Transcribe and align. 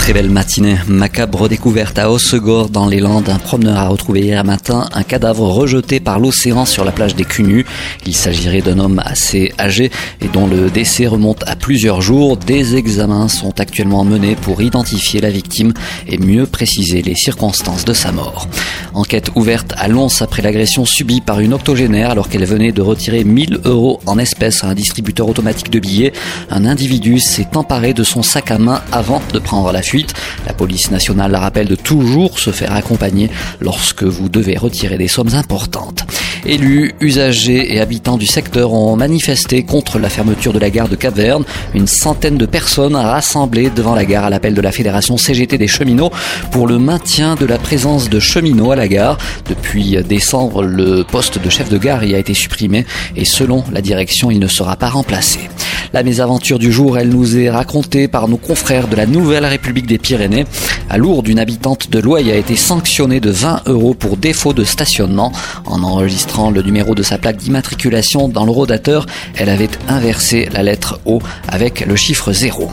Très 0.00 0.14
belle 0.14 0.30
matinée. 0.30 0.76
Macabre 0.88 1.48
découverte 1.48 1.98
à 1.98 2.10
Hossegor 2.10 2.70
dans 2.70 2.88
les 2.88 3.00
Landes. 3.00 3.28
Un 3.28 3.38
promeneur 3.38 3.76
a 3.76 3.86
retrouvé 3.86 4.22
hier 4.22 4.42
matin 4.44 4.88
un 4.92 5.02
cadavre 5.02 5.46
rejeté 5.46 6.00
par 6.00 6.18
l'océan 6.18 6.64
sur 6.64 6.86
la 6.86 6.90
plage 6.90 7.14
des 7.14 7.26
Cunus. 7.26 7.66
Il 8.06 8.16
s'agirait 8.16 8.62
d'un 8.62 8.78
homme 8.78 9.00
assez 9.04 9.52
âgé 9.58 9.90
et 10.22 10.28
dont 10.28 10.46
le 10.46 10.70
décès 10.70 11.06
remonte 11.06 11.44
à 11.46 11.54
plusieurs 11.54 12.00
jours. 12.00 12.38
Des 12.38 12.76
examens 12.76 13.28
sont 13.28 13.60
actuellement 13.60 14.04
menés 14.04 14.36
pour 14.36 14.62
identifier 14.62 15.20
la 15.20 15.30
victime 15.30 15.74
et 16.08 16.16
mieux 16.16 16.46
préciser 16.46 17.02
les 17.02 17.14
circonstances 17.14 17.84
de 17.84 17.92
sa 17.92 18.10
mort. 18.10 18.48
Enquête 18.94 19.30
ouverte 19.36 19.74
à 19.76 19.86
Lons 19.86 20.22
après 20.22 20.42
l'agression 20.42 20.86
subie 20.86 21.20
par 21.20 21.40
une 21.40 21.52
octogénaire 21.52 22.10
alors 22.10 22.28
qu'elle 22.28 22.46
venait 22.46 22.72
de 22.72 22.82
retirer 22.82 23.22
1000 23.22 23.60
euros 23.64 24.00
en 24.06 24.18
espèces 24.18 24.64
à 24.64 24.68
un 24.68 24.74
distributeur 24.74 25.28
automatique 25.28 25.70
de 25.70 25.78
billets. 25.78 26.12
Un 26.50 26.64
individu 26.64 27.20
s'est 27.20 27.54
emparé 27.54 27.92
de 27.92 28.02
son 28.02 28.22
sac 28.22 28.50
à 28.50 28.58
main 28.58 28.82
avant 28.90 29.22
de 29.32 29.38
prendre 29.38 29.70
la 29.70 29.82
fuite. 29.82 29.89
La 30.46 30.52
police 30.52 30.90
nationale 30.90 31.34
rappelle 31.34 31.66
de 31.66 31.74
toujours 31.74 32.38
se 32.38 32.50
faire 32.50 32.72
accompagner 32.72 33.28
lorsque 33.60 34.04
vous 34.04 34.28
devez 34.28 34.56
retirer 34.56 34.98
des 34.98 35.08
sommes 35.08 35.34
importantes. 35.34 36.04
Élus, 36.46 36.94
usagers 37.00 37.74
et 37.74 37.80
habitants 37.80 38.16
du 38.16 38.26
secteur 38.26 38.72
ont 38.72 38.94
manifesté 38.96 39.64
contre 39.64 39.98
la 39.98 40.08
fermeture 40.08 40.52
de 40.52 40.60
la 40.60 40.70
gare 40.70 40.88
de 40.88 40.94
Caverne. 40.94 41.44
Une 41.74 41.88
centaine 41.88 42.38
de 42.38 42.46
personnes 42.46 42.94
rassemblées 42.94 43.68
devant 43.68 43.94
la 43.94 44.04
gare 44.04 44.24
à 44.24 44.30
l'appel 44.30 44.54
de 44.54 44.60
la 44.60 44.70
Fédération 44.70 45.16
CGT 45.16 45.58
des 45.58 45.66
cheminots 45.66 46.12
pour 46.52 46.68
le 46.68 46.78
maintien 46.78 47.34
de 47.34 47.44
la 47.44 47.58
présence 47.58 48.08
de 48.08 48.20
cheminots 48.20 48.70
à 48.70 48.76
la 48.76 48.86
gare. 48.86 49.18
Depuis 49.48 49.96
décembre, 50.04 50.62
le 50.62 51.02
poste 51.02 51.42
de 51.42 51.50
chef 51.50 51.68
de 51.68 51.78
gare 51.78 52.04
y 52.04 52.14
a 52.14 52.18
été 52.18 52.32
supprimé 52.32 52.86
et 53.16 53.24
selon 53.24 53.64
la 53.72 53.80
direction, 53.80 54.30
il 54.30 54.38
ne 54.38 54.48
sera 54.48 54.76
pas 54.76 54.88
remplacé. 54.88 55.40
La 55.92 56.04
mésaventure 56.04 56.60
du 56.60 56.70
jour, 56.70 56.98
elle 56.98 57.08
nous 57.08 57.36
est 57.36 57.50
racontée 57.50 58.06
par 58.06 58.28
nos 58.28 58.36
confrères 58.36 58.86
de 58.86 58.94
la 58.94 59.06
Nouvelle 59.06 59.44
République 59.44 59.86
des 59.86 59.98
Pyrénées. 59.98 60.46
À 60.88 60.98
Lourdes, 60.98 61.26
une 61.26 61.40
habitante 61.40 61.90
de 61.90 61.98
Loye 61.98 62.30
a 62.30 62.36
été 62.36 62.54
sanctionnée 62.54 63.18
de 63.18 63.30
20 63.30 63.62
euros 63.66 63.94
pour 63.94 64.16
défaut 64.16 64.52
de 64.52 64.62
stationnement. 64.62 65.32
En 65.66 65.82
enregistrant 65.82 66.52
le 66.52 66.62
numéro 66.62 66.94
de 66.94 67.02
sa 67.02 67.18
plaque 67.18 67.38
d'immatriculation 67.38 68.28
dans 68.28 68.44
le 68.44 68.52
rodateur, 68.52 69.06
elle 69.34 69.48
avait 69.48 69.68
inversé 69.88 70.48
la 70.52 70.62
lettre 70.62 71.00
O 71.06 71.18
avec 71.48 71.84
le 71.84 71.96
chiffre 71.96 72.32
0. 72.32 72.70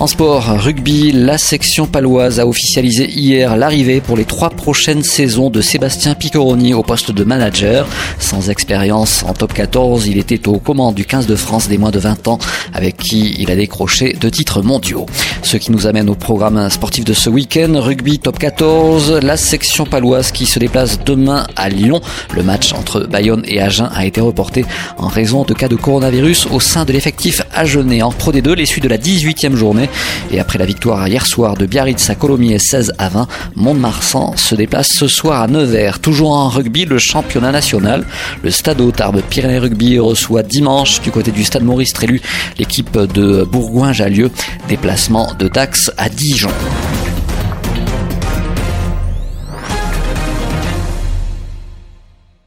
En 0.00 0.06
sport, 0.06 0.44
rugby, 0.62 1.10
la 1.10 1.38
section 1.38 1.88
paloise 1.88 2.38
a 2.38 2.46
officialisé 2.46 3.10
hier 3.10 3.56
l'arrivée 3.56 4.00
pour 4.00 4.16
les 4.16 4.24
trois 4.24 4.48
prochaines 4.48 5.02
saisons 5.02 5.50
de 5.50 5.60
Sébastien 5.60 6.14
Piccoroni 6.14 6.72
au 6.72 6.84
poste 6.84 7.10
de 7.10 7.24
manager. 7.24 7.84
Sans 8.20 8.48
expérience 8.48 9.24
en 9.24 9.32
top 9.32 9.52
14, 9.54 10.06
il 10.06 10.18
était 10.18 10.46
aux 10.46 10.60
commandes 10.60 10.94
du 10.94 11.04
15 11.04 11.26
de 11.26 11.34
France 11.34 11.66
des 11.66 11.78
moins 11.78 11.90
de 11.90 11.98
20 11.98 12.28
ans 12.28 12.38
avec 12.72 12.96
qui 12.96 13.34
il 13.40 13.50
a 13.50 13.56
décroché 13.56 14.12
deux 14.12 14.30
titres 14.30 14.62
mondiaux. 14.62 15.06
Ce 15.42 15.56
qui 15.56 15.72
nous 15.72 15.88
amène 15.88 16.08
au 16.08 16.14
programme 16.14 16.70
sportif 16.70 17.04
de 17.04 17.12
ce 17.12 17.28
week-end. 17.28 17.72
Rugby 17.74 18.20
top 18.20 18.38
14, 18.38 19.14
la 19.14 19.36
section 19.36 19.84
paloise 19.84 20.30
qui 20.30 20.46
se 20.46 20.60
déplace 20.60 21.00
demain 21.04 21.44
à 21.56 21.68
Lyon. 21.68 22.00
Le 22.36 22.44
match 22.44 22.72
entre 22.72 23.00
Bayonne 23.00 23.42
et 23.46 23.60
Agen 23.60 23.90
a 23.92 24.06
été 24.06 24.20
reporté 24.20 24.64
en 24.96 25.08
raison 25.08 25.42
de 25.42 25.54
cas 25.54 25.66
de 25.66 25.74
coronavirus 25.74 26.46
au 26.52 26.60
sein 26.60 26.84
de 26.84 26.92
l'effectif 26.92 27.42
agenais 27.52 28.02
en 28.02 28.12
Pro 28.12 28.30
D2, 28.30 28.52
les 28.52 28.66
suites 28.66 28.84
de 28.84 28.88
la 28.88 28.98
18e 28.98 29.56
journée. 29.56 29.87
Et 30.30 30.40
après 30.40 30.58
la 30.58 30.66
victoire 30.66 31.06
hier 31.08 31.26
soir 31.26 31.56
de 31.56 31.66
Biarritz 31.66 32.10
à 32.10 32.14
Colomiers 32.14 32.58
16 32.58 32.94
à 32.98 33.08
20, 33.08 33.26
Mont-de-Marsan 33.56 34.36
se 34.36 34.54
déplace 34.54 34.88
ce 34.88 35.08
soir 35.08 35.42
à 35.42 35.46
Nevers. 35.46 36.00
Toujours 36.00 36.32
en 36.32 36.48
rugby, 36.48 36.84
le 36.84 36.98
championnat 36.98 37.52
national. 37.52 38.04
Le 38.42 38.50
stade 38.50 38.78
Tarbes 38.94 39.22
Pyrénées 39.28 39.58
Rugby 39.58 39.98
reçoit 39.98 40.42
dimanche 40.42 41.00
du 41.00 41.10
côté 41.10 41.30
du 41.30 41.44
stade 41.44 41.64
Maurice 41.64 41.92
Trélu 41.92 42.20
l'équipe 42.58 42.98
de 42.98 43.44
Bourgoin-Jallieu. 43.44 44.30
Déplacement 44.68 45.32
de 45.38 45.48
Dax 45.48 45.90
à 45.96 46.08
Dijon. 46.08 46.50